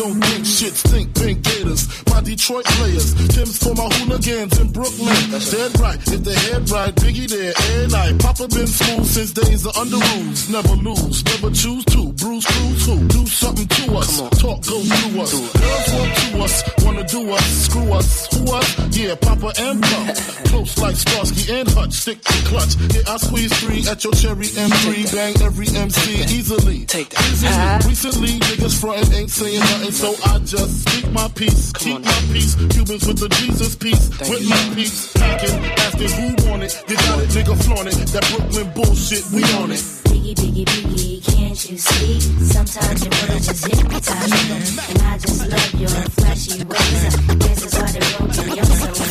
Don't 0.01 0.25
think 0.25 0.47
shit 0.47 0.73
stink. 0.73 1.15
Pink 1.15 1.43
Gators, 1.43 1.87
my 2.11 2.21
Detroit 2.21 2.65
players. 2.65 3.15
Tim's 3.35 3.59
for 3.59 3.75
my 3.75 3.89
hooligans 3.97 4.59
in 4.59 4.73
Brooklyn. 4.73 5.17
Dead 5.31 5.81
right, 5.81 5.99
if 5.99 6.25
the 6.25 6.35
head 6.35 6.69
right, 6.71 6.95
Biggie 6.97 7.29
there, 7.29 7.55
and 7.83 7.95
I. 7.95 8.13
Papa 8.19 8.49
been 8.49 8.67
school 8.67 9.05
since 9.05 9.33
days 9.33 9.65
of 9.67 9.73
Underoos. 9.75 10.51
Never 10.51 10.75
lose, 10.83 11.25
never 11.25 11.51
choose 11.55 11.85
to. 11.87 12.13
Bruce 12.15 12.47
Cruz 12.47 12.87
who? 12.87 13.09
Do 13.09 13.27
something 13.27 13.67
to 13.67 13.97
us. 13.97 14.21
Talk 14.41 14.61
goes 14.67 14.89
through 14.89 15.21
us. 15.23 15.33
Girls 15.33 15.89
want 15.95 16.15
to 16.17 16.43
us, 16.43 16.85
wanna 16.85 17.05
do 17.05 17.31
us, 17.31 17.47
screw 17.65 17.93
us. 17.93 18.27
Who 18.35 18.53
us? 18.53 18.97
Yeah, 18.97 19.15
Papa 19.15 19.53
and 19.59 19.83
Pump. 19.83 20.17
Close 20.51 20.79
like 20.79 20.97
Starsky 20.97 21.53
and 21.53 21.69
Hutch, 21.71 21.93
stick 21.93 22.21
to 22.21 22.49
clutch. 22.49 22.77
Yeah, 22.95 23.03
I 23.07 23.17
squeeze 23.19 23.53
three 23.61 23.87
at 23.89 24.03
your 24.05 24.13
cherry 24.15 24.47
M3. 24.47 25.13
Bang 25.15 25.35
every 25.43 25.69
MC 25.69 26.23
easily. 26.35 26.85
Take 26.87 27.11
that. 27.11 27.85
Recently, 27.87 28.39
niggas 28.39 28.81
frontin' 28.81 29.15
ain't 29.15 29.31
saying 29.31 29.61
nothing, 29.61 29.93
so 29.93 30.15
I 30.27 30.39
just 30.41 30.89
speak 30.89 31.11
my 31.13 31.29
peace. 31.29 31.73
Keep 31.73 32.00
my 32.05 32.21
peace. 32.33 32.55
Cubans 32.55 33.07
with 33.07 33.19
the 33.19 33.29
Jesus 33.29 33.77
piece. 33.77 34.09
with 34.29 34.49
my 34.49 34.75
peace. 34.75 35.13
Packing, 35.15 35.65
asking 35.85 36.11
who 36.17 36.51
want 36.51 36.63
it. 36.63 36.73
You 36.89 36.97
got 36.97 37.19
it, 37.21 37.29
nigga, 37.31 37.55
flaunt 37.65 37.89
it. 37.89 37.97
That 38.13 38.25
Brooklyn 38.31 38.71
bullshit, 38.75 39.25
we 39.33 39.43
on 39.61 39.71
it. 39.71 39.83
Biggie, 40.11 40.35
biggie, 40.35 40.65
biggie, 40.65 41.21
can't 41.25 41.71
you 41.71 41.79
see? 41.79 42.21
Sometimes 42.45 43.05
your 43.05 43.15
words 43.29 43.47
just 43.47 43.67
hypnotize 43.67 44.31
me. 44.31 44.57
And 44.91 45.03
I 45.03 45.19
just 45.19 45.41
love 45.49 45.75
your 45.81 45.97
flashy 46.19 46.65
ways. 46.65 47.03
This 47.39 47.65
is 47.65 47.73
why 47.79 47.91
they 47.93 48.01
wrote 48.19 48.35
me. 48.47 48.61
I'm 48.61 48.67
so 48.67 49.11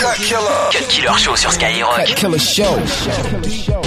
Cut 0.00 0.16
Killer. 0.16 0.70
Cut 0.72 0.88
Killer 0.88 1.18
Show 1.18 1.36
sur 1.36 1.50
Skyrock. 1.50 1.96
Cut 1.96 2.16
Killer 2.16 2.38
Show. 2.38 3.77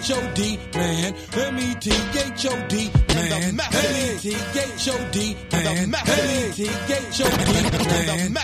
H-O-D, 0.00 0.58
man. 0.74 1.14
M-E-T-H-O-D, 1.34 2.90
man. 3.14 3.60
M-E-T-H-O-D, 3.60 5.36
man. 5.52 5.94
M-E-T-H-O-D, 5.94 7.44
man. 7.52 8.36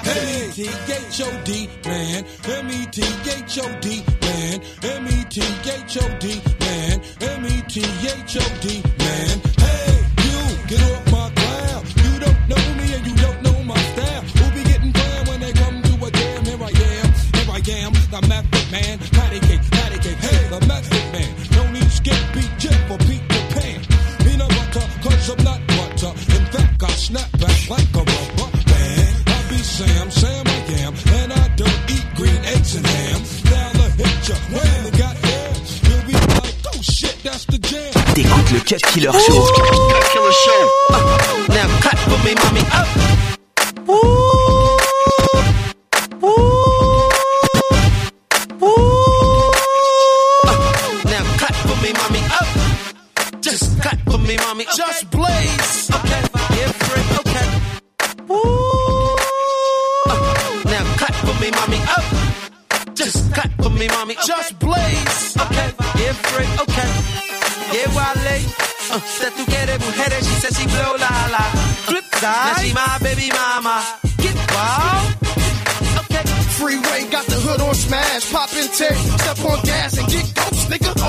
M-E-T-H-O-D, 0.53 1.51
man. 1.87 2.25
M-E-T-H-O-D, 2.45 4.05
man. 4.21 4.61
M-E-T-H-O-D, 4.83 6.27
man. 6.61 7.01
M-E-T-H-O-D, 7.23 8.83
man. 8.99 9.41
Hey, 9.57 9.97
you, 10.25 10.41
get 10.69 10.83
off 10.83 11.06
Sam, 29.77 30.11
Sam 30.11 30.47
I 30.47 30.73
am, 30.85 30.95
and 31.21 31.33
I 31.35 31.49
don't 31.55 31.91
eat 31.91 32.07
green 32.15 32.43
eggs 32.47 32.77
and 32.77 32.87
ham. 32.87 33.21
Now 33.45 33.85
I 33.85 33.91
hit 33.91 34.27
ya, 34.27 34.35
when 34.49 34.87
I 34.87 34.91
got 34.97 35.17
there, 35.21 35.53
you'll 35.85 36.07
be 36.07 36.15
like, 36.15 36.55
oh 36.73 36.81
shit, 36.81 37.19
that's 37.23 37.45
the 37.45 37.59
jam. 37.59 37.93
T'écoutes 38.15 38.53
le 38.53 38.61
Cut 38.61 38.81
Killer 38.91 39.13
Show. 39.13 39.47
Cut 39.93 40.05
Killer 40.13 40.33
Show. 40.33 40.63
Now 41.53 41.69
cut 41.83 41.99
for 41.99 42.25
me, 42.25 42.35
mommy. 42.37 42.63
Up. 42.73 43.06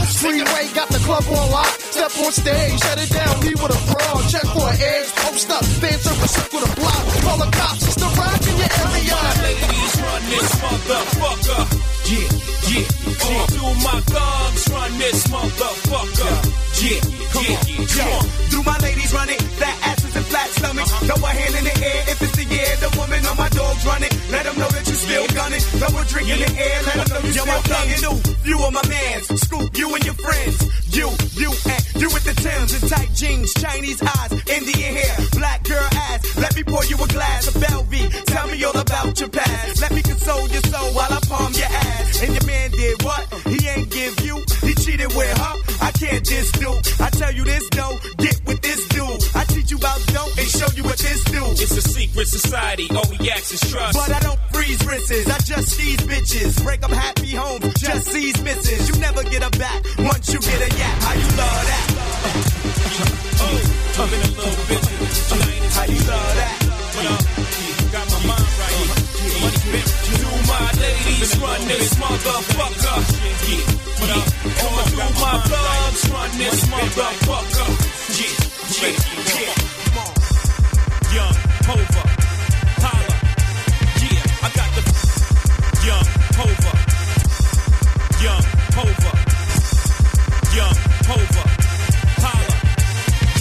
Freeway 0.06 0.66
got 0.74 0.90
the 0.90 1.00
club 1.06 1.24
on 1.30 1.52
lock, 1.52 1.74
step 1.94 2.12
on 2.26 2.32
stage, 2.32 2.80
shut 2.80 2.98
it 2.98 3.10
down, 3.10 3.40
me 3.42 3.52
with 3.54 3.74
a 3.74 3.82
brawl, 3.90 4.22
check 4.30 4.46
for 4.54 4.68
an 4.70 4.78
edge, 4.78 5.10
post 5.22 5.50
up, 5.50 5.64
fan 5.82 5.98
service 6.00 6.34
circle 6.34 6.60
the 6.60 6.72
block, 6.76 7.04
call 7.24 7.38
the 7.38 7.50
cops, 7.52 7.84
it's 7.88 7.96
the 7.96 8.10
rock 8.18 8.42
in 8.48 8.56
your 8.58 8.72
area. 8.88 9.18
Ladies 9.46 9.94
run 10.02 10.24
this 10.30 10.50
motherfucker. 10.62 11.62
Yeah, 12.08 12.24
yeah. 12.72 12.88
All 13.28 13.46
through 13.52 13.76
my 13.84 14.00
thugs 14.08 14.64
run 14.72 14.92
this 14.98 15.28
motherfucker. 15.28 16.36
Yeah, 16.82 17.02
yeah, 17.36 17.58
yeah. 17.68 17.86
Come 17.94 18.14
on. 18.16 18.26
Do 18.50 18.64
my 18.64 18.78
ladies 18.80 19.12
run 19.14 19.30
it? 19.30 19.40
That 19.60 19.76
asses 19.84 20.07
and 20.07 20.07
flat 20.30 20.50
stomachs. 20.52 20.92
Throw 21.08 21.20
a 21.24 21.32
hand 21.32 21.56
in 21.56 21.64
the 21.64 21.76
air 21.84 22.02
if 22.12 22.22
it's 22.22 22.36
the 22.36 22.46
year. 22.46 22.70
The 22.84 22.92
woman 23.00 23.26
on 23.26 23.38
my 23.38 23.50
dogs 23.50 23.86
run 23.86 24.04
it. 24.04 24.14
Let 24.32 24.44
them 24.46 24.56
know 24.60 24.70
that 24.70 24.86
you 24.88 24.96
still 24.96 25.28
gunning. 25.34 25.64
Throw 25.80 25.92
a 25.92 26.04
drink 26.06 26.28
in 26.30 26.40
the 26.44 26.52
air. 26.60 26.78
Let 26.84 26.96
them 26.96 27.08
know 27.16 27.22
you 27.28 27.34
Yo, 27.34 27.44
still 27.44 27.64
thugging. 27.70 28.48
You 28.48 28.58
are 28.60 28.72
my 28.72 28.86
mans. 28.88 29.26
Scoop 29.42 29.78
you 29.78 29.88
and 29.96 30.04
your 30.06 30.18
friends. 30.20 30.58
You, 30.98 31.10
you, 31.36 31.52
and 31.52 31.84
you 32.02 32.10
with 32.10 32.24
the 32.24 32.34
Timbs 32.42 32.74
and 32.74 32.90
tight 32.90 33.14
jeans, 33.14 33.54
Chinese 33.54 34.02
eyes, 34.02 34.32
Indian 34.48 34.96
hair, 34.96 35.16
black 35.34 35.64
girl 35.64 35.88
ass. 36.10 36.38
Let 36.38 36.56
me 36.56 36.64
pour 36.64 36.84
you 36.86 36.96
a 36.96 37.08
glass 37.08 37.48
of 37.48 37.62
Belvy. 37.62 38.10
Tell 38.26 38.48
me 38.48 38.64
all 38.64 38.78
about 38.78 39.20
your 39.20 39.30
past. 39.30 39.82
Let 39.82 39.92
me 39.94 40.02
console 40.02 40.48
your 40.48 40.62
soul 40.64 40.90
while 40.94 41.12
I 41.12 41.20
palm 41.28 41.54
your 41.54 41.66
ass. 41.66 42.24
And 42.24 42.34
your 42.34 42.46
man 42.46 42.72
did 42.72 43.04
what? 43.04 43.32
He 43.46 43.68
ain't 43.68 43.92
give 43.92 44.20
you. 44.26 44.44
He 44.64 44.74
cheated 44.76 45.14
with 45.14 45.38
her. 45.38 45.67
I 45.82 45.92
can't 45.92 46.26
just 46.26 46.60
do. 46.60 46.72
I 47.04 47.10
tell 47.10 47.34
you 47.34 47.44
this 47.44 47.64
no, 47.76 48.00
Get 48.18 48.40
with 48.46 48.62
this 48.62 48.88
dude. 48.90 49.36
I 49.36 49.44
teach 49.46 49.72
you 49.72 49.78
about 49.78 50.00
dope 50.08 50.38
and 50.38 50.48
show 50.48 50.68
you 50.76 50.84
what 50.84 50.98
this 50.98 51.24
do. 51.26 51.44
It's 51.52 51.78
a 51.78 51.82
secret 51.82 52.28
society. 52.28 52.88
All 52.96 53.06
we 53.10 53.30
ask 53.30 53.54
is 53.54 53.62
trust. 53.72 53.98
But 53.98 54.12
I 54.16 54.20
don't 54.20 54.40
freeze 54.52 54.84
wrists, 54.86 55.12
I 55.28 55.38
just 55.40 55.70
seize 55.70 56.02
bitches. 56.02 56.64
Break 56.64 56.84
up 56.84 56.92
happy 56.92 57.32
homes, 57.36 57.74
just 57.80 58.08
seize 58.08 58.42
misses. 58.44 58.90
You 58.90 59.00
never 59.02 59.24
get 59.24 59.44
a 59.44 59.52
back 59.58 59.84
once 60.00 60.34
you 60.34 60.40
get 60.40 60.62
a 60.62 60.77
this 76.50 76.66
motherfucker. 76.68 77.68
Yeah, 78.16 78.36
yeah, 78.80 78.96
yeah. 79.36 79.68
Young 81.16 81.36
Hova, 81.68 82.04
holla. 82.84 83.16
Yeah, 84.00 84.46
I 84.46 84.50
got 84.56 84.70
the 84.76 84.84
Young 85.88 86.08
Hova. 86.40 86.74
Young 88.24 88.46
Hova. 88.78 89.12
Young 90.56 90.78
Hova. 91.10 91.44
Holla. 92.24 92.56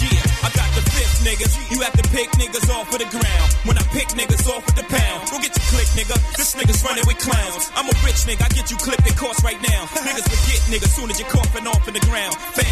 Yeah, 0.03 0.43
I 0.43 0.49
got 0.51 0.69
the 0.75 0.83
fifth 0.91 1.23
niggas. 1.23 1.53
You 1.71 1.81
have 1.81 1.93
to 1.93 2.03
pick 2.09 2.29
niggas 2.31 2.69
off 2.75 2.91
of 2.91 2.99
the 2.99 3.07
ground. 3.07 3.47
When 3.63 3.77
I 3.77 3.83
pick 3.95 4.09
niggas 4.19 4.47
off 4.51 4.67
of 4.67 4.75
the 4.75 4.83
pound, 4.83 5.31
go 5.31 5.39
get 5.39 5.55
your 5.55 5.67
click, 5.71 5.87
nigga. 5.95 6.15
This 6.35 6.55
nigga's 6.55 6.83
running 6.83 7.07
with 7.07 7.19
clowns. 7.19 7.71
I'm 7.75 7.87
a 7.87 7.95
rich 8.03 8.27
nigga, 8.27 8.43
I 8.43 8.49
get 8.51 8.71
you 8.71 8.77
clipped 8.77 9.07
and 9.07 9.15
cost 9.15 9.43
right 9.43 9.61
now. 9.61 9.85
Niggas 10.07 10.27
forget 10.27 10.59
niggas 10.71 10.91
soon 10.95 11.09
as 11.11 11.19
you're 11.19 11.29
coughing 11.29 11.67
off 11.67 11.87
in 11.87 11.93
the 11.93 12.03
ground. 12.07 12.35
Family 12.55 12.66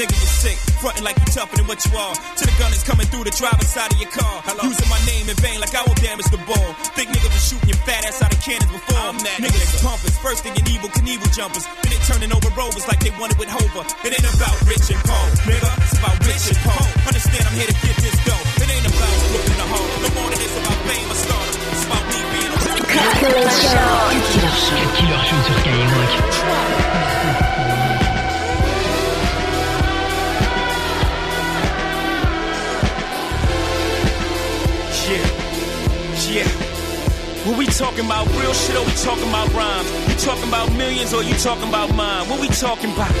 to 0.00 0.06
your 0.06 0.12
bitch, 0.12 0.16
nigga, 0.16 0.20
you 0.20 0.26
sick. 0.26 0.58
Fronting 0.80 1.04
like 1.04 1.18
you 1.18 1.26
tougher 1.32 1.56
than 1.56 1.66
what 1.66 1.84
you 1.84 1.92
are. 1.96 2.14
To 2.14 2.42
the 2.46 2.54
gun 2.58 2.72
is 2.72 2.82
coming 2.84 3.06
through 3.06 3.24
the 3.24 3.34
driver's 3.36 3.68
side 3.68 3.92
of 3.92 4.00
your 4.00 4.10
car. 4.10 4.42
Using 4.64 4.88
my 4.88 5.00
name 5.04 5.28
in 5.28 5.36
vain 5.36 5.60
like 5.60 5.74
I 5.74 5.82
will 5.84 5.94
damage 6.00 6.28
the 6.32 6.40
ball. 6.48 6.68
Think 6.96 7.10
niggas 7.10 7.32
was 7.32 7.44
shooting 7.44 7.68
your 7.68 7.80
fat 7.84 8.06
ass 8.06 8.22
out 8.22 8.32
of 8.32 8.40
cannons 8.40 8.70
before. 8.72 8.96
I'm 8.96 9.18
that 9.18 9.38
niggas 9.40 9.82
pumpers. 9.84 10.16
First 10.18 10.44
they 10.44 10.52
get 10.56 10.64
Evel 10.64 10.90
Knievel 10.92 11.28
jumpers. 11.36 11.66
Then 11.84 11.90
they 11.92 12.00
turning 12.08 12.32
over 12.32 12.48
rovers 12.56 12.86
like 12.88 13.00
they 13.00 13.12
wanted 13.20 13.38
with 13.38 13.48
Hova. 13.48 13.84
It 14.04 14.12
ain't 14.16 14.28
about 14.36 14.56
rich 14.64 14.88
and 14.88 15.00
poor, 15.04 15.26
nigga. 15.44 15.70
It's 15.84 15.96
about 15.98 16.16
rich 16.24 16.44
and 16.48 16.60
poor. 16.64 16.84
Understand 17.08 17.44
I'm 17.44 17.56
here 17.56 17.68
to 17.68 17.76
get 17.84 17.96
this 18.00 18.16
dough. 18.24 18.44
It 18.64 18.68
ain't 18.72 18.86
about 18.88 19.16
looking 19.36 19.58
the 19.60 19.68
hole. 19.68 19.90
No 20.00 20.08
more 20.16 20.28
than 20.32 20.40
it's 20.40 20.56
about 20.56 20.78
fame 20.88 21.08
or 21.10 21.18
stardom. 21.18 21.60
It's 21.76 21.84
about 21.84 22.04
me 22.08 22.18
being 22.32 22.52
a 22.52 22.60
Killer 23.20 23.50
Show. 23.52 24.29
What 37.44 37.56
we 37.56 37.64
talking 37.66 38.04
about 38.04 38.28
real 38.36 38.52
shit 38.52 38.76
or 38.76 38.84
we 38.84 38.92
talking 38.92 39.28
about 39.28 39.48
rhymes? 39.54 39.88
You 40.08 40.14
talking 40.16 40.48
about 40.48 40.70
millions 40.76 41.14
or 41.14 41.22
you 41.22 41.32
talking 41.34 41.68
about 41.68 41.88
mine? 41.94 42.28
What 42.28 42.38
we 42.38 42.48
talking 42.48 42.92
about? 42.92 43.12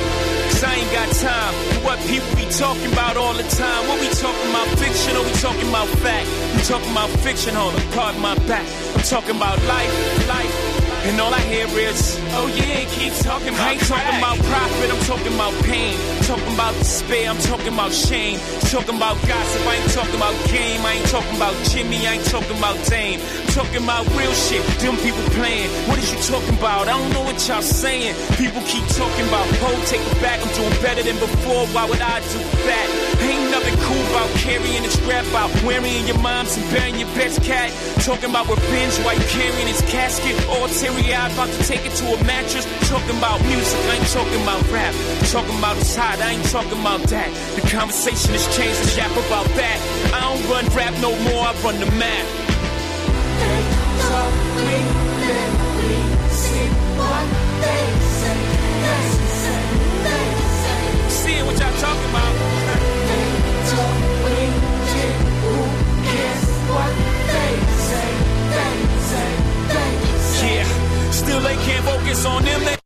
Cause 0.52 0.62
I 0.62 0.74
ain't 0.74 0.92
got 0.92 1.08
time 1.16 1.54
for 1.72 1.80
what 1.88 1.98
people 2.06 2.28
be 2.36 2.44
talking 2.52 2.92
about 2.92 3.16
all 3.16 3.32
the 3.32 3.48
time. 3.48 3.88
What 3.88 3.98
we 3.98 4.08
talking 4.12 4.50
about 4.50 4.68
fiction 4.76 5.16
or 5.16 5.24
we 5.24 5.32
talking 5.40 5.68
about 5.70 5.88
fact? 6.04 6.28
We 6.54 6.60
talking 6.62 6.92
about 6.92 7.08
fiction, 7.24 7.54
hold 7.54 7.74
up, 7.74 7.82
pardon 7.92 8.20
my 8.20 8.34
back. 8.44 8.68
I'm 8.94 9.02
talking 9.02 9.36
about 9.36 9.56
life, 9.64 10.28
life. 10.28 10.69
And 11.02 11.18
all 11.18 11.32
I 11.32 11.40
hear 11.40 11.64
is, 11.66 12.20
oh 12.36 12.46
yeah, 12.52 12.84
keep 12.92 13.14
talking 13.24 13.48
about 13.48 13.64
I 13.64 13.72
ain't 13.72 13.88
talking 13.88 14.18
about 14.20 14.36
profit, 14.36 14.90
I'm 14.92 15.02
talking 15.08 15.32
about 15.32 15.54
pain. 15.64 15.96
Talking 16.28 16.52
about 16.52 16.74
despair, 16.76 17.30
I'm 17.30 17.38
talking 17.38 17.72
about 17.72 17.92
shame. 17.92 18.38
Talking 18.68 18.96
about 19.00 19.16
gossip, 19.24 19.66
I 19.66 19.80
ain't 19.80 19.90
talking 19.96 20.20
about 20.20 20.36
game. 20.52 20.84
I 20.84 21.00
ain't 21.00 21.08
talking 21.08 21.36
about 21.36 21.56
Jimmy, 21.72 22.06
I 22.06 22.20
ain't 22.20 22.26
talking 22.28 22.58
about 22.58 22.76
Dame. 22.84 23.18
I'm 23.18 23.48
talking 23.56 23.82
about 23.82 24.04
real 24.12 24.32
shit, 24.36 24.60
them 24.84 24.96
people 25.00 25.24
playing. 25.32 25.72
What 25.88 25.96
is 25.98 26.12
you 26.12 26.20
talking 26.20 26.54
about? 26.60 26.86
I 26.86 26.92
don't 26.92 27.12
know 27.16 27.24
what 27.24 27.40
y'all 27.48 27.64
saying. 27.64 28.14
People 28.36 28.60
keep 28.68 28.84
talking 28.92 29.24
about, 29.24 29.48
oh, 29.64 29.80
take 29.88 30.04
it 30.04 30.20
back, 30.20 30.44
I'm 30.44 30.52
doing 30.52 30.76
better 30.84 31.02
than 31.02 31.16
before. 31.16 31.64
Why 31.72 31.88
would 31.88 32.04
I 32.04 32.20
do 32.20 32.38
that? 32.68 32.86
Ain't 33.24 33.50
nothing 33.50 33.76
cool 33.84 34.04
about 34.12 34.28
carrying 34.36 34.84
a 34.84 34.90
strap 34.90 35.26
out, 35.32 35.50
wearing 35.64 36.06
your 36.06 36.18
mom's 36.18 36.56
and 36.56 36.68
burying 36.70 37.00
your 37.00 37.08
best 37.16 37.42
cat. 37.42 37.72
Talking 38.04 38.30
about 38.30 38.48
revenge 38.48 38.96
while 39.04 39.16
you 39.16 39.24
carrying 39.32 39.66
his 39.66 39.80
casket. 39.88 40.36
All 40.48 40.68
Teary 40.90 41.14
eyed, 41.14 41.32
about 41.32 41.48
to 41.48 41.62
take 41.64 41.86
it 41.86 41.92
to 41.92 42.04
a 42.14 42.24
mattress. 42.24 42.66
Talking 42.88 43.16
about 43.18 43.40
music, 43.46 43.78
I 43.86 43.96
ain't 43.96 44.08
talking 44.08 44.42
about 44.42 44.62
rap. 44.70 44.94
Talking 45.30 45.58
about 45.58 45.76
it's 45.76 45.94
hot, 45.94 46.18
I 46.18 46.32
ain't 46.32 46.44
talking 46.46 46.80
about 46.80 47.00
that. 47.14 47.30
The 47.54 47.62
conversation 47.68 48.32
has 48.32 48.44
changed 48.56 48.80
the 48.82 48.96
yap 48.96 49.12
about 49.12 49.46
that. 49.54 49.78
I 50.12 50.20
don't 50.20 50.42
run 50.50 50.66
rap 50.74 50.94
no 51.00 51.10
more, 51.30 51.46
I 51.46 51.54
run 51.62 51.78
the 51.78 51.90
map. 51.94 52.26
They 53.38 53.80
we 55.78 55.94
see 56.34 56.66
what 56.98 57.26
they 57.62 57.82
say. 58.18 58.38
They 58.82 59.02
say, 59.30 59.62
they 60.02 60.26
say. 60.58 61.08
Seeing 61.08 61.46
what 61.46 61.58
y'all 61.58 61.76
talking 61.78 62.10
about. 62.10 62.39
Still 71.20 71.40
they 71.40 71.54
can't 71.56 71.84
focus 71.84 72.24
on 72.24 72.42
them. 72.44 72.64
They 72.64 72.79